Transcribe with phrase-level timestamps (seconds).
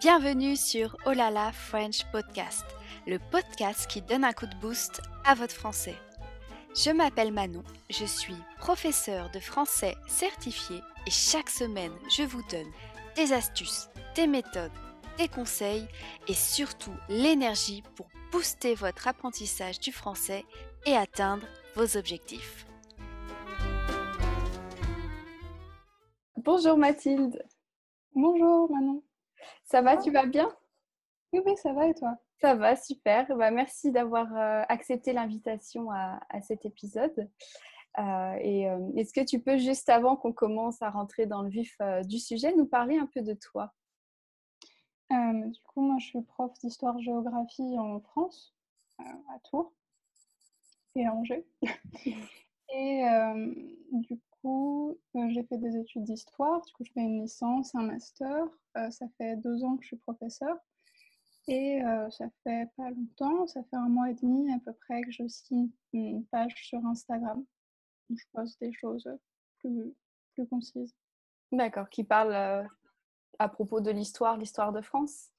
[0.00, 2.66] Bienvenue sur Olala French Podcast,
[3.06, 5.94] le podcast qui donne un coup de boost à votre français.
[6.74, 12.70] Je m'appelle Manon, je suis professeure de français certifiée et chaque semaine je vous donne
[13.16, 14.70] des astuces, des méthodes,
[15.16, 15.88] des conseils
[16.28, 20.44] et surtout l'énergie pour booster votre apprentissage du français
[20.84, 22.66] et atteindre vos objectifs.
[26.36, 27.42] Bonjour Mathilde.
[28.14, 29.02] Bonjour Manon.
[29.64, 30.48] Ça va, tu vas bien?
[31.32, 32.18] Oui, oui, ça va et toi?
[32.40, 33.26] Ça va, super.
[33.36, 37.30] Bah, merci d'avoir euh, accepté l'invitation à, cet épisode.
[37.98, 41.48] Euh, et euh, est-ce que tu peux, juste avant qu'on commence à rentrer dans le
[41.48, 43.72] vif du sujet, nous parler un peu de toi?
[45.10, 48.54] Du coup, moi, je suis prof d'histoire-géographie en France,
[48.98, 49.72] à Tours
[50.96, 51.46] et à Angers.
[52.74, 53.04] et
[53.92, 56.60] du coup, j'ai fait des études d'histoire.
[56.62, 58.46] Du coup, je fais une licence, un master.
[58.76, 60.56] Euh, ça fait deux ans que je suis professeure.
[61.48, 65.02] Et euh, ça fait pas longtemps, ça fait un mois et demi à peu près
[65.02, 67.44] que je signe une page sur Instagram
[68.10, 69.08] où je poste des choses
[69.60, 69.94] plus,
[70.34, 70.94] plus concises.
[71.52, 72.64] D'accord, qui parle euh,
[73.38, 75.30] à propos de l'histoire, l'histoire de France?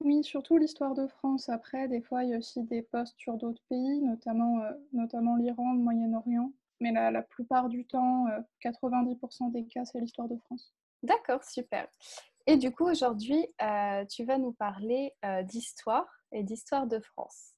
[0.00, 1.48] Oui, surtout l'histoire de France.
[1.48, 4.62] Après, des fois, il y a aussi des posts sur d'autres pays, notamment,
[4.92, 6.52] notamment l'Iran, le Moyen-Orient.
[6.82, 8.26] Mais la, la plupart du temps,
[8.62, 10.74] 90% des cas, c'est l'histoire de France.
[11.02, 11.88] D'accord, super.
[12.46, 17.52] Et du coup, aujourd'hui, euh, tu vas nous parler euh, d'histoire et d'histoire de France.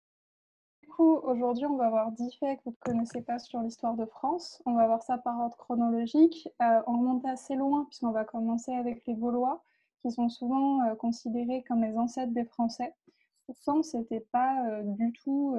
[0.83, 3.95] Du coup, aujourd'hui, on va voir 10 faits que vous ne connaissez pas sur l'histoire
[3.97, 4.63] de France.
[4.67, 6.49] On va voir ça par ordre chronologique.
[6.63, 9.65] Euh, on remonte assez loin, puisqu'on va commencer avec les Gaulois,
[10.03, 12.95] qui sont souvent considérés comme les ancêtres des Français.
[13.47, 15.57] Pourtant, ce n'était pas du tout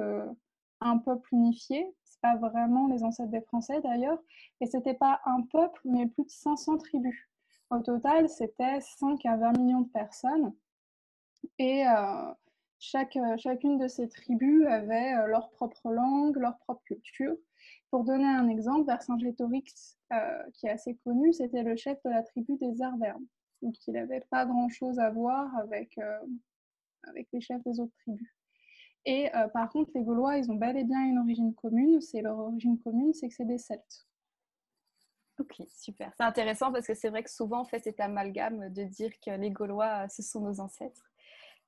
[0.80, 1.92] un peuple unifié.
[2.22, 4.18] Pas vraiment les ancêtres des Français, d'ailleurs.
[4.60, 7.28] Et ce n'était pas un peuple, mais plus de 500 tribus.
[7.70, 10.54] Au total, c'était 5 à 20 millions de personnes.
[11.58, 12.32] Et euh,
[12.78, 17.36] chaque, euh, chacune de ces tribus avait euh, leur propre langue, leur propre culture.
[17.90, 19.98] Pour donner un exemple, Vercingétorix,
[20.54, 23.26] qui est assez connu, c'était le chef de la tribu des Arvernes.
[23.62, 25.98] Donc il n'avait pas grand-chose à voir avec,
[27.04, 28.35] avec les chefs des autres tribus.
[29.06, 32.00] Et par contre, les Gaulois, ils ont bel et bien une origine commune.
[32.00, 34.06] C'est leur origine commune, c'est que c'est des Celtes.
[35.38, 36.12] Ok, super.
[36.16, 39.30] C'est intéressant parce que c'est vrai que souvent on fait cet amalgame de dire que
[39.30, 41.10] les Gaulois, ce sont nos ancêtres.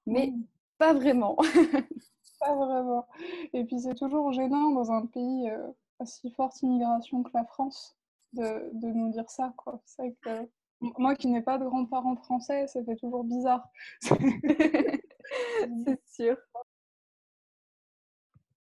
[0.07, 0.33] Mais
[0.79, 1.37] pas vraiment.
[2.41, 3.07] pas vraiment.
[3.53, 5.69] Et puis c'est toujours gênant dans un pays euh,
[5.99, 7.97] à si forte immigration que la France
[8.33, 9.53] de, de nous dire ça.
[9.57, 9.83] Quoi.
[9.85, 10.49] C'est que
[10.81, 13.69] moi qui n'ai pas de grands-parents français, ça fait toujours bizarre.
[14.01, 16.39] c'est sûr.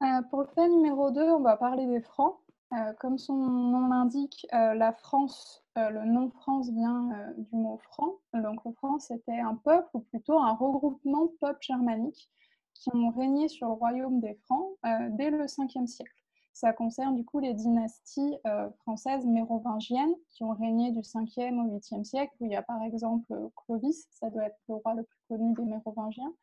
[0.02, 2.38] Euh, pour le fait numéro 2, on va parler des francs.
[2.74, 8.16] Euh, comme son nom l'indique, euh, la France, le nom France vient du mot franc.
[8.34, 12.30] Donc le franc, c'était un peuple, ou plutôt un regroupement de peuples germaniques
[12.74, 14.68] qui ont régné sur le royaume des Francs
[15.12, 16.14] dès le 5e siècle.
[16.52, 18.38] Ça concerne du coup les dynasties
[18.82, 22.84] françaises mérovingiennes qui ont régné du 5e au 8e siècle, où il y a par
[22.84, 26.34] exemple Clovis, ça doit être le roi le plus connu des mérovingiens,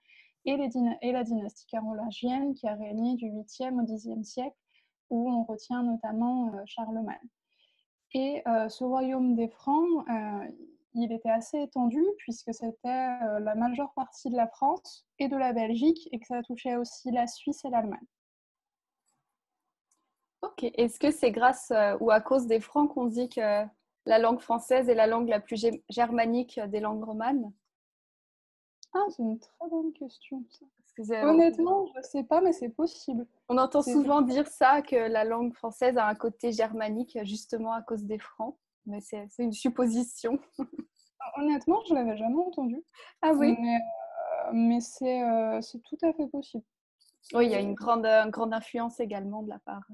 [0.44, 4.56] et, la dynastie carolingienne qui a régné du 8e au 10e siècle,
[5.10, 7.18] où on retient notamment euh, Charlemagne.
[8.12, 10.48] Et euh, ce royaume des Francs, euh,
[10.94, 13.08] il était assez étendu puisque c'était
[13.40, 17.12] la majeure partie de la France et de la Belgique et que ça touchait aussi
[17.12, 18.00] la Suisse et l'Allemagne.
[20.42, 23.64] Ok, est-ce que c'est grâce ou à cause des Francs qu'on dit que
[24.06, 27.52] la langue française est la langue la plus germanique des langues romanes?
[28.92, 30.44] Ah, c'est une très bonne question.
[30.48, 30.66] Ça.
[31.28, 33.26] Honnêtement, je ne sais pas, mais c'est possible.
[33.48, 37.82] On entend souvent dire ça, que la langue française a un côté germanique, justement à
[37.82, 38.56] cause des francs.
[38.86, 40.38] Mais c'est une supposition.
[41.36, 42.82] Honnêtement, je ne l'avais jamais entendu.
[43.22, 43.56] Ah oui
[44.52, 46.64] Mais, euh, euh, c'est tout à fait possible.
[47.34, 49.86] Oui, il y a une grande, grande influence également de la part.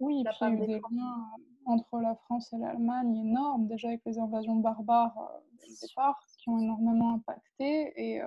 [0.00, 1.30] Oui, il y a eu des liens
[1.68, 6.48] entre la France et l'Allemagne énormes, déjà avec les invasions barbares euh, du départ, qui
[6.48, 7.92] ont énormément impacté.
[7.96, 8.22] Et,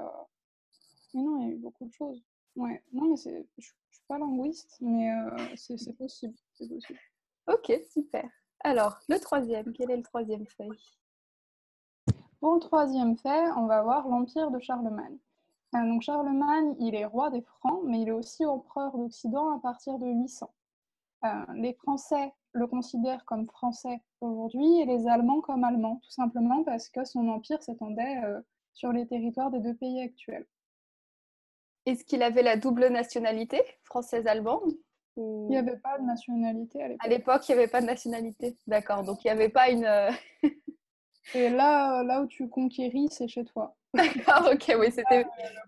[1.13, 2.23] mais non, il y a eu beaucoup de choses.
[2.55, 6.35] Ouais, non, mais je ne suis pas linguiste, mais euh, c'est possible.
[6.57, 6.99] possible.
[7.47, 8.29] Ok, super.
[8.63, 10.69] Alors, le troisième, quel est le troisième fait?
[12.39, 15.17] Pour le troisième fait, on va voir l'Empire de Charlemagne.
[15.75, 19.59] Euh, donc Charlemagne, il est roi des Francs, mais il est aussi empereur d'Occident à
[19.59, 20.53] partir de 800.
[21.23, 26.63] Euh, les Français le considèrent comme français aujourd'hui et les Allemands comme allemands, tout simplement
[26.63, 28.21] parce que son empire s'étendait
[28.73, 30.45] sur les territoires des deux pays actuels.
[31.85, 34.73] Est-ce qu'il avait la double nationalité, française-allemande
[35.17, 37.05] Il n'y avait pas de nationalité à l'époque.
[37.05, 38.57] À l'époque, il n'y avait pas de nationalité.
[38.67, 39.85] D'accord, donc il n'y avait pas une...
[39.85, 40.11] Euh,
[41.35, 43.75] Et là, là où tu conquéris, c'est chez toi.
[43.93, 45.25] D'accord, ok, oui, c'était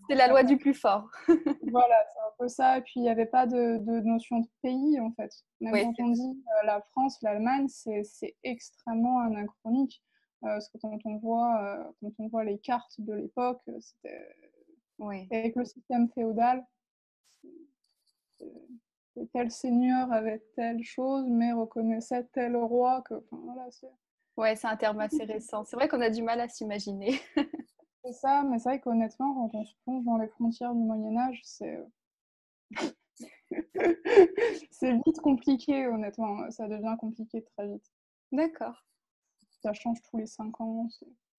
[0.09, 1.09] la loi du plus fort.
[1.71, 2.77] voilà, un peu ça.
[2.77, 5.31] Et puis, il n'y avait pas de, de, notion de pays, en fait.
[5.61, 10.03] Même quand on dit euh, la France, l'Allemagne, c'est extrêmement anachronique.
[10.43, 14.27] Euh, parce que quand on, voit, euh, quand on voit les cartes de l'époque, c'était
[14.99, 15.25] oui.
[15.31, 16.65] avec le système féodal,
[19.31, 23.13] tel seigneur avait telle chose, mais reconnaissait tel roi que.
[23.13, 23.69] Enfin, voilà,
[24.35, 25.63] ouais, c'est un terme assez récent.
[25.63, 27.21] C'est vrai qu'on a du mal à s'imaginer.
[28.03, 31.39] c'est ça, mais c'est vrai qu'honnêtement, quand on se plonge dans les frontières du Moyen-Âge,
[31.45, 31.79] c'est.
[34.71, 36.49] c'est vite compliqué, honnêtement.
[36.51, 37.91] Ça devient compliqué très vite.
[38.31, 38.85] D'accord.
[39.61, 40.87] Ça change tous les cinq ans.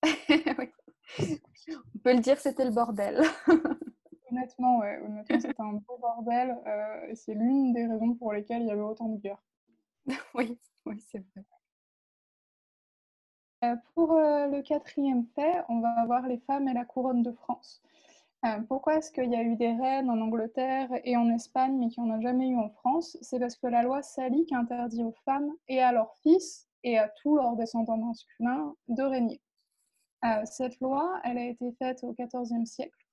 [0.28, 0.70] oui.
[1.94, 3.22] On peut le dire, c'était le bordel.
[4.30, 8.62] Honnêtement, ouais, honnêtement, c'était un beau bordel euh, et c'est l'une des raisons pour lesquelles
[8.62, 9.42] il y avait autant de guerres.
[10.34, 11.44] oui, oui, c'est vrai.
[13.64, 17.32] Euh, pour euh, le quatrième fait, on va avoir les femmes et la couronne de
[17.32, 17.82] France.
[18.68, 22.04] Pourquoi est-ce qu'il y a eu des reines en Angleterre et en Espagne, mais qu'il
[22.04, 23.16] n'y en a jamais eu en France?
[23.22, 27.08] C'est parce que la loi salique interdit aux femmes et à leurs fils et à
[27.08, 29.40] tous leurs descendants masculins de régner.
[30.44, 33.06] cette loi, elle a été faite au XIVe siècle.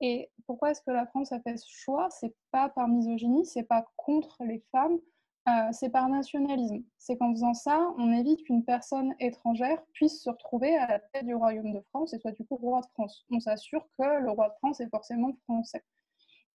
[0.00, 2.08] Et pourquoi est-ce que la France a fait ce choix?
[2.10, 4.98] C'est pas par misogynie, c'est pas contre les femmes,
[5.46, 6.82] euh, c'est par nationalisme.
[6.98, 11.26] C'est qu'en faisant ça, on évite qu'une personne étrangère puisse se retrouver à la tête
[11.26, 13.26] du royaume de France et soit du coup roi de France.
[13.30, 15.84] On s'assure que le roi de France est forcément français.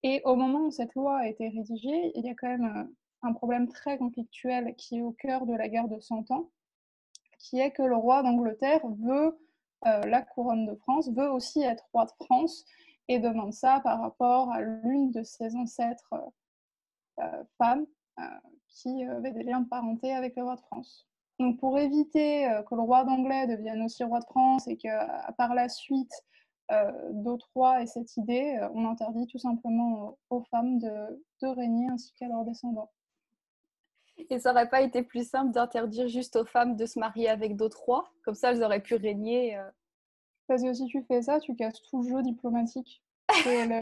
[0.01, 2.95] Et au moment où cette loi a été rédigée, il y a quand même euh,
[3.21, 6.50] un problème très conflictuel qui est au cœur de la guerre de Cent Ans,
[7.38, 9.39] qui est que le roi d'Angleterre veut
[9.85, 12.65] euh, la couronne de France, veut aussi être roi de France,
[13.07, 16.13] et demande ça par rapport à l'une de ses ancêtres
[17.57, 17.85] femmes
[18.69, 21.07] qui avait des liens de parenté avec le roi de France.
[21.39, 24.89] Donc pour éviter que le roi d'Anglais devienne aussi roi de France et que
[25.38, 26.12] par la suite
[27.12, 32.13] d'autres rois aient cette idée, on interdit tout simplement aux femmes de, de régner ainsi
[32.16, 32.92] qu'à leurs descendants.
[34.30, 37.56] Et ça n'aurait pas été plus simple d'interdire juste aux femmes de se marier avec
[37.56, 38.12] d'autres rois?
[38.25, 39.57] Comme ça, elles auraient pu régner
[40.50, 43.04] parce que si tu fais ça, tu casses tout le jeu diplomatique.
[43.30, 43.80] le,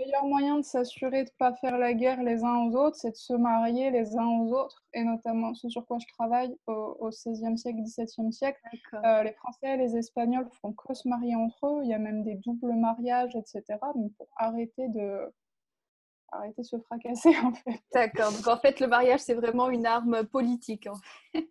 [0.00, 3.10] meilleur moyen de s'assurer de ne pas faire la guerre les uns aux autres, c'est
[3.10, 4.82] de se marier les uns aux autres.
[4.94, 8.60] Et notamment, ce sur quoi je travaille au, XVIe siècle, XVIIe siècle,
[8.94, 11.80] euh, les Français et les Espagnols font que se marier entre eux.
[11.82, 13.78] Il y a même des doubles mariages, etc.
[13.94, 15.32] Donc, pour arrêter de,
[16.32, 17.80] arrêter de se fracasser, en fait.
[17.92, 18.32] D'accord.
[18.32, 20.86] Donc, en fait, le mariage, c'est vraiment une arme politique.
[20.86, 20.96] En
[21.32, 21.48] fait.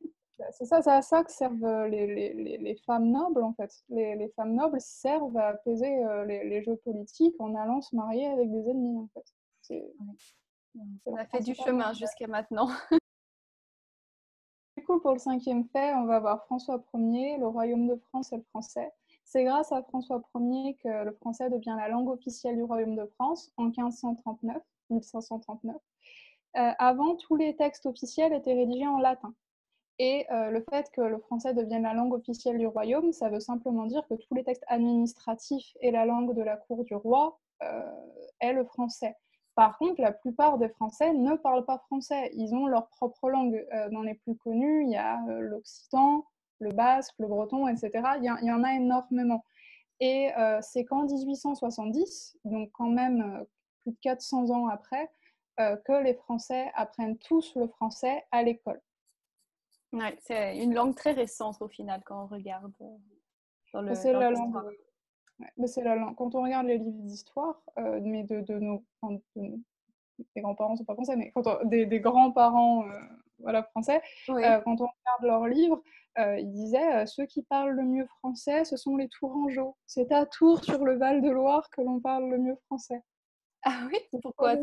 [0.52, 3.72] C'est ça, c'est à ça que servent euh, les, femmes nobles, en fait.
[3.90, 8.50] Les, femmes nobles servent à apaiser euh, les, jeux politiques en allant se marier avec
[8.52, 9.26] des ennemis, en fait.
[11.06, 12.70] On a fait du chemin jusqu'à maintenant.
[14.78, 18.32] du coup, pour le cinquième fait, on va voir François Ier, le royaume de France
[18.32, 18.92] et le français.
[19.26, 23.06] C'est grâce à François Ier que le français devient la langue officielle du royaume de
[23.16, 24.58] France en 1539,
[24.90, 25.76] 1539.
[26.58, 29.34] Euh, avant, tous les textes officiels étaient rédigés en latin.
[30.00, 33.42] Et euh, le fait que le français devienne la langue officielle du royaume, ça veut
[33.42, 37.38] simplement dire que tous les textes administratifs et la langue de la cour du roi
[37.64, 37.82] euh,
[38.40, 39.18] est le français.
[39.56, 42.32] Par contre, la plupart des Français ne parlent pas français.
[42.34, 43.68] Ils ont leur propre langue.
[43.74, 46.26] Euh, dans les plus connus, il y a l'occitan,
[46.60, 47.92] le basque, le breton, etc.
[48.20, 49.44] Il y en a énormément.
[50.00, 50.30] Et
[50.62, 53.46] c'est qu'en 1870, donc quand même
[53.82, 55.12] plus de 400 ans après,
[55.58, 58.80] que les Français apprennent tous le français à l'école.
[59.92, 63.96] Ouais, c'est une langue très récente au final quand on regarde euh, le.
[63.96, 64.56] C'est la langue.
[65.58, 66.16] mais c'est la langue.
[66.16, 68.84] Quand on regarde les livres d'histoire, euh, mais de, de nos,
[70.36, 73.00] les grands-parents sont pas français, mais quand des, des grands-parents euh,
[73.40, 75.82] voilà français, quand on regarde leurs livres,
[76.18, 79.78] ils disaient ceux qui parlent le mieux français, ce sont les Tourangeaux.
[79.86, 83.02] C'est à Tours sur le Val de Loire que l'on parle le mieux français.
[83.64, 84.56] Ah oui, pourquoi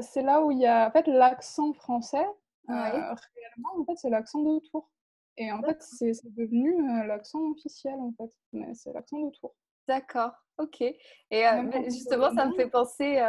[0.00, 4.10] C'est là où il y a en fait l'accent français euh, réellement, en fait, c'est
[4.10, 4.90] l'accent de Tours.
[5.38, 8.32] Et en fait, c'est devenu euh, l'accent officiel, en fait.
[8.52, 9.54] Mais c'est l'accent de Tours.
[9.86, 10.80] D'accord, ok.
[10.80, 10.96] Et
[11.32, 13.20] euh, justement, ça me fait penser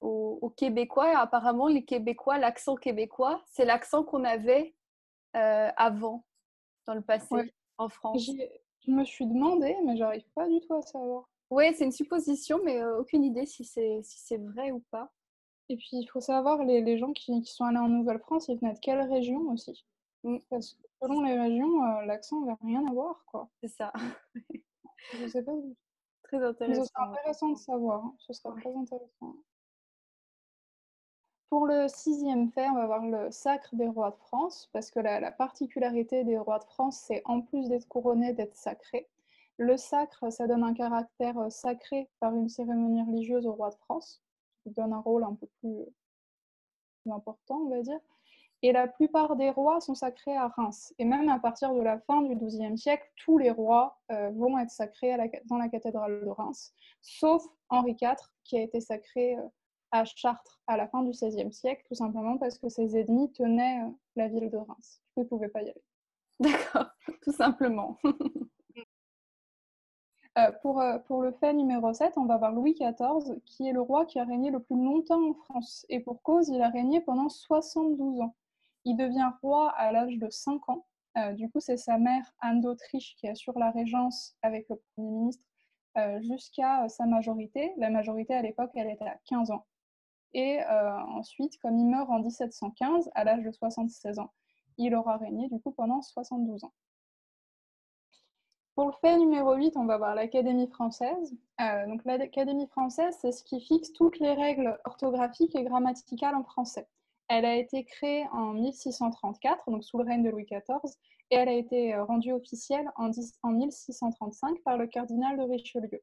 [0.00, 1.16] aux, Québécois.
[1.18, 4.74] apparemment, les Québécois, l'accent québécois, c'est l'accent qu'on avait
[5.34, 6.24] avant,
[6.86, 8.30] dans le passé, en France.
[8.86, 11.28] Je me suis demandé, mais j'arrive pas du tout à savoir.
[11.50, 15.12] Oui, c'est une supposition, mais aucune idée si c'est si vrai ou pas.
[15.70, 18.58] Et puis, il faut savoir, les, les gens qui, qui, sont allés en Nouvelle-France, ils
[18.58, 19.86] venaient de quelle région aussi?
[20.24, 20.38] Mmh.
[20.50, 23.48] Parce que selon les régions, euh, l'accent n'a rien à voir, quoi.
[23.62, 23.92] C'est ça.
[25.14, 25.52] Je sais pas.
[26.24, 26.82] Très intéressant.
[26.82, 28.04] ce serait intéressant de savoir.
[28.04, 28.14] Hein.
[28.18, 29.36] Ce serait très intéressant.
[31.50, 34.98] Pour le sixième fait, on va voir le sacre des rois de France, parce que
[34.98, 39.08] la, particularité des rois de France, c'est en plus d'être couronnés, d'être sacrés.
[39.56, 43.76] Le sacre, ça donne un caractère euh, sacré par une cérémonie religieuse au roi de
[43.76, 44.20] France,
[44.66, 45.86] donne un rôle un peu plus,
[47.10, 47.98] important, on va dire.
[48.62, 50.92] Et la plupart des rois sont sacrés à Reims.
[50.98, 54.58] Et même à partir de la fin du XIIe siècle, tous les rois euh, vont
[54.58, 59.48] être sacrés dans la cathédrale de Reims, sauf Henri IV, qui a été sacré euh,
[59.92, 63.82] à Chartres à la fin du XVIe siècle, tout simplement parce que ses ennemis tenaient
[63.82, 65.02] euh, la ville de Reims.
[65.16, 65.82] Il ne pouvait pas y aller.
[66.38, 66.90] D'accord,
[67.22, 67.98] tout simplement.
[70.38, 73.72] Euh, pour, euh, pour, le fait numéro 7, on va voir Louis XIV, qui est
[73.72, 75.84] le roi qui a régné le plus longtemps en France.
[75.88, 78.34] Et pour cause, il a régné pendant 72 ans.
[78.84, 80.86] Il devient roi à l'âge de 5 ans.
[81.34, 85.44] du coup, c'est sa mère, Anne d'Autriche, qui assure la régence avec le Premier ministre
[86.20, 87.72] jusqu'à sa majorité.
[87.76, 89.66] La majorité, à l'époque, elle était à 15 ans.
[90.32, 94.32] Et euh, ensuite, comme il meurt en 1715, à l'âge de 76 ans,
[94.78, 96.72] il aura régné du coup pendant 72 ans.
[98.80, 101.36] Pour le fait numéro 8, on va voir l'Académie française.
[101.60, 106.44] Euh, donc l'Académie française, c'est ce qui fixe toutes les règles orthographiques et grammaticales en
[106.44, 106.88] français.
[107.28, 110.94] Elle a été créée en 1634, donc sous le règne de Louis XIV,
[111.30, 113.10] et elle a été euh, rendue officielle en,
[113.42, 116.00] en 1635 par le cardinal de Richelieu.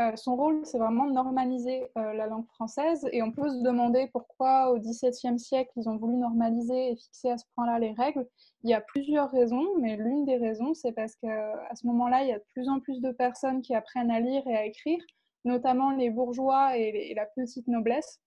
[0.00, 3.06] Euh, son rôle, c'est vraiment de normaliser euh, la langue française.
[3.12, 7.30] Et on peut se demander pourquoi, au XVIIe siècle, ils ont voulu normaliser et fixer
[7.30, 8.26] à ce point-là les règles.
[8.64, 12.28] Il y a plusieurs raisons, mais l'une des raisons, c'est parce qu'à ce moment-là, il
[12.28, 15.04] y a de plus en plus de personnes qui apprennent à lire et à écrire,
[15.44, 18.20] notamment les bourgeois et, la petite noblesse.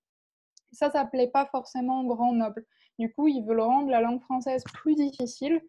[0.72, 2.66] Ça, ça ne plaît pas forcément aux grands nobles.
[3.00, 5.62] Du coup, ils veulent rendre la langue française plus difficile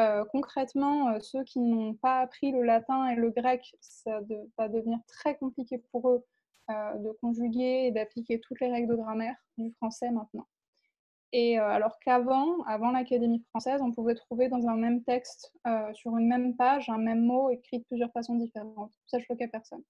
[0.00, 4.20] euh, concrètement, euh, ceux qui n'ont pas appris le latin et le grec, ça
[4.58, 6.24] va devenir très compliqué pour eux
[6.70, 10.46] euh, de conjuguer et d'appliquer toutes les règles de grammaire du français maintenant.
[11.32, 15.52] Et alors qu'avant, avant, l'Académie française, on pouvait trouver dans un même texte,
[15.94, 18.92] sur une même page, un même mot écrit de plusieurs façons différentes.
[19.08, 19.82] Ça, choquait personne.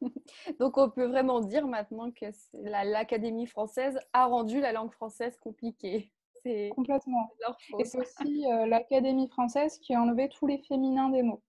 [0.60, 2.26] Donc on peut vraiment dire maintenant que
[2.62, 6.12] l'Académie française a rendu la langue française compliquée.
[6.74, 7.30] Complètement.
[7.78, 11.42] Et c'est aussi euh, l'Académie française qui a enlevé tous les féminins des mots.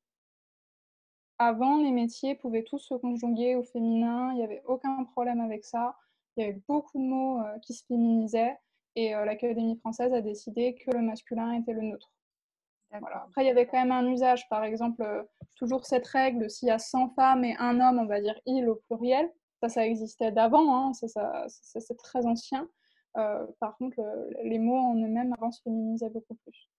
[1.37, 5.65] Avant, les métiers pouvaient tous se conjuguer au féminin, il n'y avait aucun problème avec
[5.65, 5.97] ça.
[6.37, 8.57] Il y avait beaucoup de mots euh, qui se féminisaient
[8.95, 12.11] et euh, l'Académie française a décidé que le masculin était le neutre.
[12.91, 16.71] Après, il y avait quand même un usage, par exemple, toujours cette règle, s'il y
[16.71, 19.29] a 100 femmes et un homme, on va dire il au pluriel.
[19.61, 22.69] Ça, ça existait d'avant, hein, c'est très ancien.
[23.17, 24.01] Euh, par contre,
[24.43, 26.69] les mots en eux-mêmes avant se féminisaient beaucoup plus.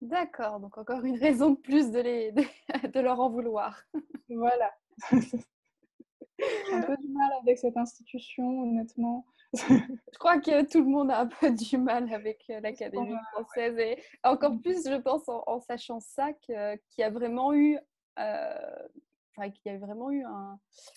[0.00, 2.44] D'accord, donc encore une raison de plus de, les, de,
[3.00, 3.82] leur en vouloir.
[4.28, 4.74] Voilà.
[5.10, 5.16] J'ai
[6.74, 9.26] un peu du mal avec cette institution, honnêtement.
[9.52, 13.78] je crois que tout le monde a un peu du mal avec l'Académie française.
[13.78, 17.78] Et encore plus, je pense, en, sachant ça, qu'il y a vraiment eu
[18.18, 18.88] euh,
[19.36, 20.24] enfin, qu'il y a vraiment eu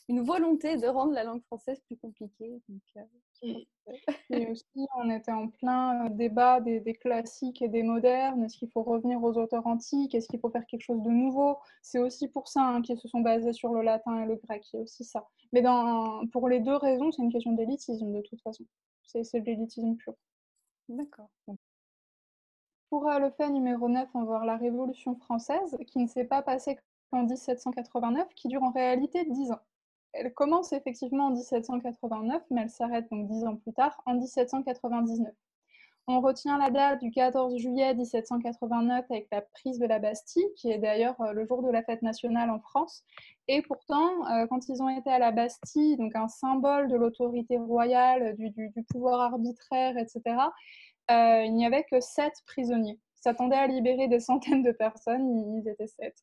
[0.07, 2.61] une volonté de rendre la langue française plus compliquée.
[2.97, 3.01] Euh,
[3.43, 8.43] et, aussi, on était en plein euh, débat des, classiques et des modernes.
[8.43, 10.15] Est-ce qu'il faut revenir aux auteurs antiques?
[10.15, 11.57] Est-ce qu'il faut faire quelque chose de nouveau?
[11.81, 14.65] C'est aussi pour ça hein, qu'ils se sont basés sur le latin et le grec.
[14.73, 15.27] Il y a aussi ça.
[15.53, 18.65] Mais dans, pour les deux raisons, c'est une question d'élitisme de toute façon.
[19.03, 20.13] C'est de l'élitisme pur.
[20.89, 21.29] D'accord.
[22.89, 26.25] Pour euh, le fait numéro 9, on va voir la Révolution française, qui ne s'est
[26.25, 26.77] pas passée
[27.11, 29.61] en 1789, qui dure en réalité 10 ans.
[30.13, 35.33] Elle commence effectivement en 1789, mais elle s'arrête donc 10 ans plus tard, en 1799.
[36.09, 40.71] On retient la date du 14 juillet 1789 avec la prise de la Bastille, qui
[40.71, 43.03] est d'ailleurs euh, le jour de la fête nationale en France.
[43.49, 47.57] Et pourtant, euh, quand ils ont été à la Bastille, donc un symbole de l'autorité
[47.57, 50.21] royale, du, pouvoir arbitraire, etc.,
[51.11, 52.99] euh, il n'y avait que sept prisonniers.
[53.21, 56.15] S'attendaient à libérer des centaines de personnes, ils étaient sept.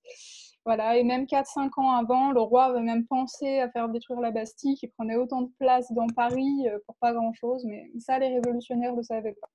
[0.65, 4.31] Voilà, et même 4-5 ans avant, le roi avait même pensé à faire détruire la
[4.31, 8.29] Bastille, qui prenait autant de place dans Paris euh, pour pas grand-chose, mais ça, les
[8.29, 9.51] révolutionnaires ne le savaient pas.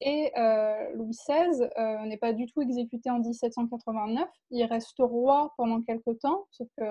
[0.00, 4.28] Et euh, Louis XVI euh, n'est pas du tout exécuté en 1789.
[4.50, 6.84] Il reste roi pendant quelques temps, sauf que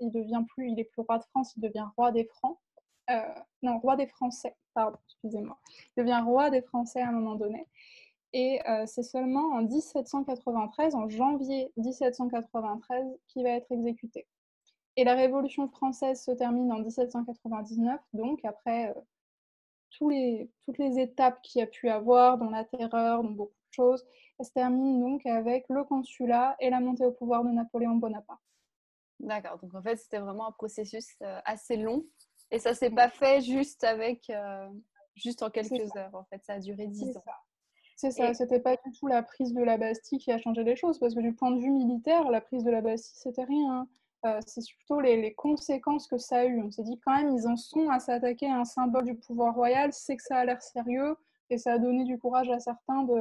[0.00, 2.58] il devient plus, il est plus roi de France, il devient roi des Francs.
[3.62, 5.56] non, roi des Français, pardon, excusez-moi.
[5.96, 7.66] Il devient roi des Français à un moment donné.
[8.38, 14.26] Et euh, c'est seulement en 1793, en janvier 1793, qu'il va être exécuté.
[14.96, 19.00] Et la Révolution française se termine en 1799, donc après euh,
[19.96, 23.52] tous les, toutes les étapes qu'il y a pu avoir, dans la terreur, dans beaucoup
[23.52, 24.04] de choses,
[24.38, 28.42] elle se termine donc avec le consulat et la montée au pouvoir de Napoléon Bonaparte.
[29.18, 32.04] D'accord, donc en fait c'était vraiment un processus euh, assez long
[32.50, 34.30] et ça s'est pas fait juste avec
[35.14, 36.44] juste en quelques heures, en fait.
[36.44, 37.22] Ça a duré dix ans.
[37.96, 40.76] C'est ça, c'était pas du tout la prise de la Bastille qui a changé les
[40.76, 43.88] choses, parce que du point de vue militaire, la prise de la Bastille, c'était rien.
[44.26, 46.62] Euh, c'est plutôt les, conséquences que ça a eu.
[46.62, 49.54] On s'est dit quand même, ils en sont à s'attaquer à un symbole du pouvoir
[49.54, 51.16] royal, c'est que ça a l'air sérieux,
[51.48, 53.14] et ça a donné du courage à certains de,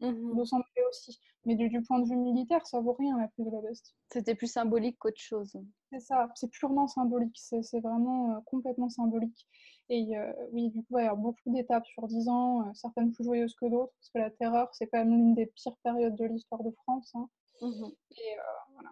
[0.00, 1.20] mmh s'en mêler aussi.
[1.44, 3.94] Mais du, point de vue militaire, ça vaut rien la prise de la Bastille.
[4.10, 5.58] C'était plus symbolique qu'autre chose.
[5.90, 9.46] C'est ça, c'est purement symbolique, c'est vraiment euh, complètement symbolique.
[9.94, 12.70] Et euh, oui, du coup, il va y avoir beaucoup d'étapes sur 10 ans, euh,
[12.72, 15.76] certaines plus joyeuses que d'autres, parce que la terreur, c'est quand même l'une des pires
[15.84, 17.12] périodes de l'histoire de France.
[17.14, 17.28] Hein.
[17.60, 18.36] Mmh et
[18.74, 18.90] voilà.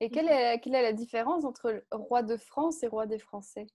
[0.00, 3.68] Et quelle est, quelle est la différence entre roi de France et roi des Français?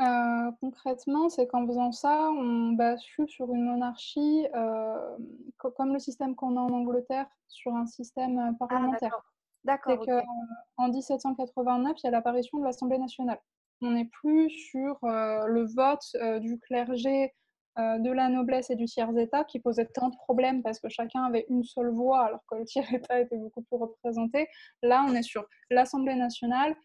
[0.00, 5.16] Euh, concrètement, c'est qu'en faisant ça, on bascule sur une monarchie euh,
[5.58, 9.22] comme le système qu'on a en Angleterre, sur un système euh, ah, parlementaire.
[9.64, 10.02] d'accord.
[10.04, 10.24] C'est
[10.76, 13.40] qu'en 1789, il y a l'apparition de l'Assemblée nationale.
[13.82, 17.32] On n'est plus sur le vote du clergé,
[17.76, 21.46] de la noblesse et du tiers-état qui posait tant de problèmes parce que chacun avait
[21.48, 24.48] une seule voix alors que le tiers-état était beaucoup plus représenté.
[24.82, 26.76] Là, on est sur l'Assemblée nationale,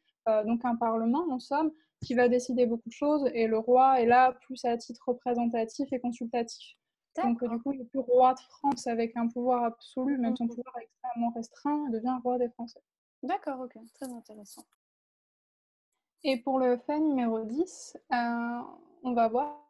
[0.46, 1.72] donc un parlement en somme,
[2.06, 5.92] qui va décider beaucoup de choses et le roi est là plus à titre représentatif
[5.92, 6.78] et consultatif.
[7.24, 10.48] Donc du coup, il n'est plus roi de France avec un pouvoir absolu, même son
[10.48, 12.82] pouvoir est extrêmement restreint, il devient roi des Français.
[13.24, 14.64] D'accord, ok, très intéressant.
[16.24, 18.16] Et pour le fait numéro 10, euh,
[19.04, 19.62] on va voir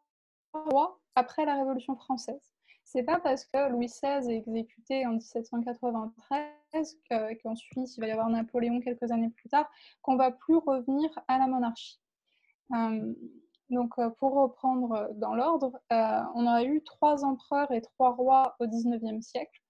[0.54, 2.54] roi après la Révolution française.
[2.84, 7.00] C'est pas parce que Louis XVI est exécuté en 1793
[7.42, 9.70] qu'ensuite il va y avoir Napoléon quelques années plus tard
[10.02, 12.00] qu'on va plus revenir à la monarchie.
[12.74, 13.14] Euh,
[13.70, 18.68] donc, euh, pour reprendre dans l'ordre, on a eu trois empereurs et trois rois au
[18.68, 19.62] XIXe siècle.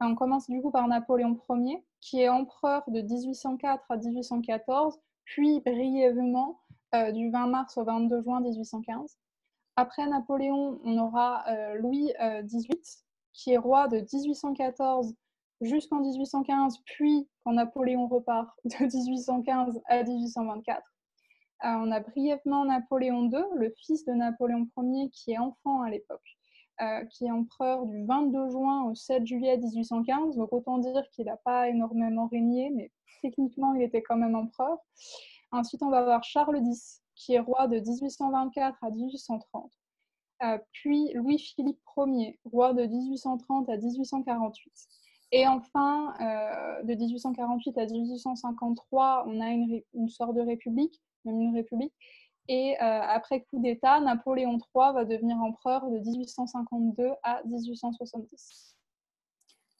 [0.00, 5.60] On commence du coup par Napoléon Ier, qui est empereur de 1804 à 1814, puis
[5.60, 6.60] brièvement
[7.12, 9.18] du 20 mars au 22 juin 1815.
[9.76, 12.10] Après Napoléon, on aura Louis
[12.44, 12.80] XVIII,
[13.34, 15.14] qui est roi de 1814
[15.60, 20.82] jusqu'en 1815, puis quand Napoléon repart de 1815 à 1824.
[21.64, 25.90] Euh, on a brièvement Napoléon II, le fils de Napoléon Ier, qui est enfant à
[25.90, 26.36] l'époque,
[26.82, 30.36] euh, qui est empereur du 22 juin au 7 juillet 1815.
[30.36, 32.90] Donc autant dire qu'il n'a pas énormément régné, mais
[33.22, 34.78] techniquement, il était quand même empereur.
[35.52, 39.72] Ensuite, on va avoir Charles X, qui est roi de 1824 à 1830.
[40.42, 44.72] Euh, puis Louis-Philippe Ier, roi de 1830 à 1848.
[45.32, 46.14] Et enfin,
[46.84, 51.94] de 1848 à 1853, on a une, une sorte de république même une république.
[52.48, 58.76] Et euh, après coup d'État, Napoléon III va devenir empereur de 1852 à 1870.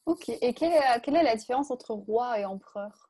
[0.07, 0.73] Ok, et quelle
[1.03, 3.06] quelle est la différence entre roi et empereur?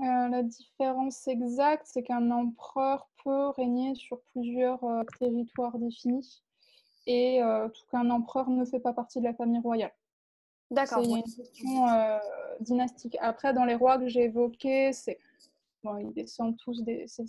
[0.00, 6.42] Euh, La différence exacte, c'est qu'un empereur peut régner sur plusieurs euh, territoires définis
[7.06, 7.40] et
[7.74, 9.92] tout qu'un empereur ne fait pas partie de la famille royale.
[10.70, 11.04] D'accord.
[11.04, 11.86] C'est une question
[12.60, 13.18] dynastique.
[13.20, 15.18] Après, dans les rois que j'ai évoqués, c'est
[16.00, 17.04] ils descendent tous des.
[17.06, 17.24] C'est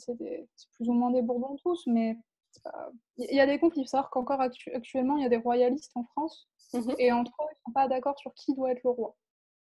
[0.73, 2.17] plus ou moins des Bourbons tous, mais
[3.17, 3.82] il y a des conflits.
[3.82, 7.32] Il faut savoir qu'encore actuellement, il y a des royalistes en France, mmh et entre
[7.41, 9.15] eux, ils ne sont pas d'accord sur qui doit être le roi.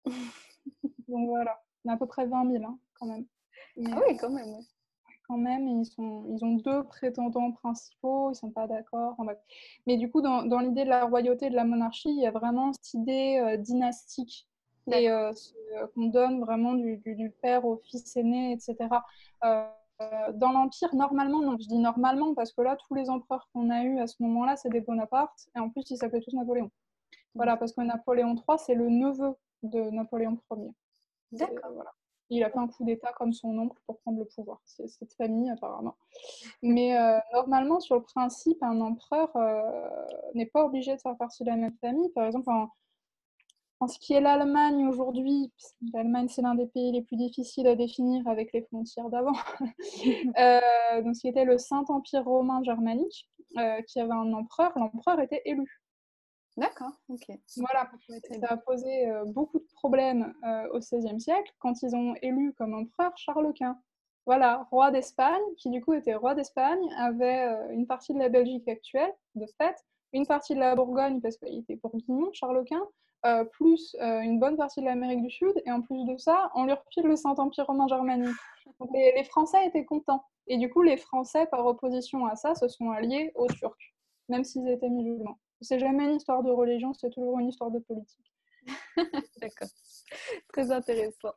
[1.08, 3.26] Donc voilà, on a à peu près 20 000 hein, quand même.
[3.86, 4.60] ah oui, quand même.
[5.28, 9.17] Quand même, ils, sont, ils ont deux prétendants principaux, ils ne sont pas d'accord.
[9.86, 12.32] Mais du coup, dans, dans l'idée de la royauté, de la monarchie, il y a
[12.32, 14.47] vraiment cette idée euh, dynastique
[14.93, 15.32] et euh,
[15.76, 18.76] euh, qu'on donne vraiment du, père au fils aîné, etc.
[19.43, 19.65] Euh,
[20.34, 23.84] dans l'Empire, normalement, non, je dis normalement parce que là, tous les empereurs qu'on a
[23.84, 26.69] eus à ce moment-là, c'est des Bonaparte, et en plus, ils s'appelaient tous Napoléon.
[27.34, 30.69] Voilà, parce que Napoléon III, c'est le neveu de Napoléon Ier.
[31.32, 31.72] D'accord.
[31.74, 31.94] Voilà.
[32.30, 34.60] Il a fait un coup d'État comme son oncle pour prendre le pouvoir.
[34.66, 35.96] C'est cette famille, apparemment.
[36.62, 36.94] Mais
[37.34, 39.32] normalement, sur le principe, un empereur
[40.34, 42.10] n'est pas obligé de faire partie de la même famille.
[42.10, 42.70] Par exemple, en,
[43.80, 45.52] en ce qui est l'Allemagne aujourd'hui,
[45.94, 49.36] l'Allemagne c'est l'un des pays les plus difficiles à définir avec les frontières d'avant,
[50.40, 55.20] euh, donc ce qui était le Saint-Empire romain germanique, euh, qui avait un empereur, l'empereur
[55.20, 55.82] était élu.
[56.58, 57.28] D'accord, ok.
[57.58, 57.89] Voilà,
[58.41, 60.34] ça a posé euh, beaucoup de problèmes
[60.74, 63.80] au XVIe siècle quand ils ont élu comme empereur Charles Quint.
[64.26, 68.67] Voilà, roi d'Espagne, qui du coup était roi d'Espagne, avait une partie de la Belgique
[68.67, 69.76] actuelle, de fait,
[70.13, 72.88] une partie de la Bourgogne parce qu'il était bourguignon, Charles Quint,
[73.26, 76.52] euh, plus euh, une bonne partie de l'Amérique du Sud, et en plus de ça,
[76.56, 78.36] on lui refile le Saint-Empire romain germanique.
[78.80, 80.24] Donc les, Français étaient contents.
[80.46, 83.96] Et du coup, les Français, par opposition à ça, se sont alliés aux Turcs,
[84.30, 85.38] même s'ils étaient musulmans.
[85.62, 88.32] C'est jamais une histoire de religion, c'est toujours une histoire de politique.
[89.41, 89.67] D'accord.
[90.54, 91.34] Très intéressant.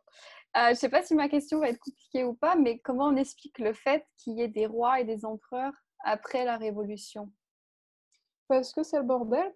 [0.56, 3.06] Euh, je ne sais pas si ma question va être compliquée ou pas, mais comment
[3.06, 5.72] on explique le fait qu'il y ait des rois et des empereurs
[6.04, 7.30] après la Révolution?
[8.48, 9.54] Parce que c'est le bordel,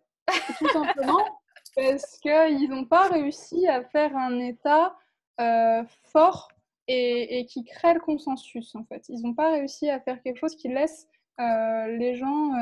[0.58, 1.24] tout simplement.
[1.76, 4.96] parce qu'ils n'ont pas réussi à faire un État
[5.40, 6.48] euh, fort
[6.86, 9.04] et, qui crée le consensus, en fait.
[9.08, 11.08] Ils n'ont pas réussi à faire quelque chose qui laisse
[11.40, 12.52] euh, les gens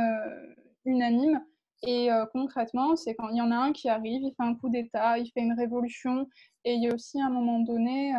[0.87, 1.45] unanimes.
[1.85, 4.68] Et concrètement, c'est quand il y en a un qui arrive, il fait un coup
[4.68, 6.29] d'État, il fait une révolution,
[6.64, 8.14] et il y a aussi à un moment donné,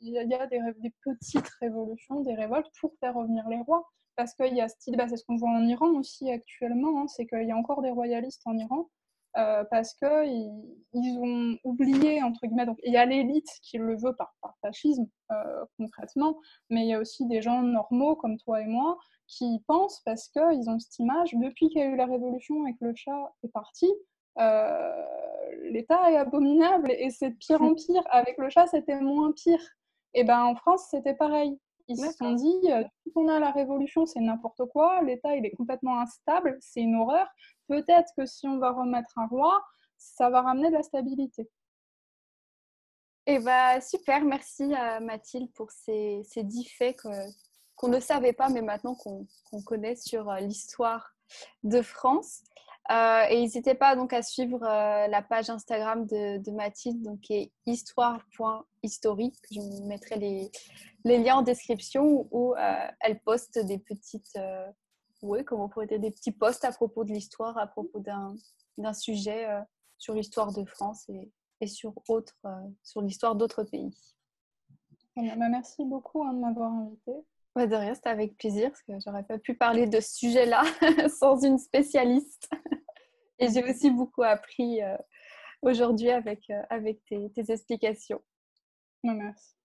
[0.00, 3.88] il y a des, des, petites révolutions, des révoltes pour faire revenir les rois.
[4.16, 7.06] Parce qu'il y a ce bah, c'est ce qu'on voit en Iran aussi actuellement, hein,
[7.06, 8.90] c'est qu'il y a encore des royalistes en Iran,
[9.38, 10.50] euh, parce qu'ils
[10.94, 15.06] ils ont oublié, entre guillemets, donc il y a l'élite qui le veut par, fascisme,
[15.30, 18.98] euh, concrètement, mais il y a aussi des gens normaux comme toi et moi
[19.28, 22.72] qui pensent parce qu'ils ont cette image, depuis qu'il y a eu la révolution et
[22.72, 23.86] que le chat est parti,
[24.40, 25.04] euh,
[25.70, 28.02] l'État est abominable et c'est de pire en pire.
[28.10, 29.62] Avec le chat, c'était moins pire.
[30.14, 31.58] Et ben en France, c'était pareil.
[31.86, 32.68] Ils se sont dit,
[33.02, 36.96] tout qu'on a la révolution, c'est n'importe quoi, l'État, il est complètement instable, c'est une
[36.96, 37.26] horreur.
[37.68, 39.62] Peut-être que si on va remettre un roi,
[39.96, 41.48] ça va ramener de la stabilité.
[43.26, 46.98] Eh bien, super, merci à Mathilde pour ces, ces dix faits
[47.76, 49.26] qu'on ne savait pas, mais maintenant qu'on
[49.66, 51.14] connaît sur l'histoire
[51.62, 52.42] de France.
[52.90, 57.34] Euh, et n'hésitez pas donc à suivre euh, la page Instagram de, Mathilde, donc qui
[57.34, 59.36] est histoire.historique.
[59.50, 60.50] Je mettrai les,
[61.04, 64.38] les, liens en description où euh, elle poste des petites,
[65.22, 68.92] oui, comment on pourrait dire, des petits posts à propos de l'histoire, à propos d'un
[68.92, 69.46] sujet
[69.98, 72.36] sur l'histoire de France et, et sur, autre,
[72.82, 73.90] sur l'histoire d'autres pays.
[75.16, 77.12] Bah, merci beaucoup hein, de m'avoir invité.
[77.54, 80.62] Bah, de rien, c'était avec plaisir parce que j'aurais pas pu parler de ce sujet-là
[81.18, 82.48] sans une spécialiste.
[83.40, 84.96] Et j'ai aussi beaucoup appris euh,
[85.62, 88.22] aujourd'hui avec, euh, avec tes, tes explications.
[89.02, 89.57] Merci.